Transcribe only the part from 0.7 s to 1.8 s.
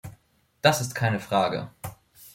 ist keine Frage!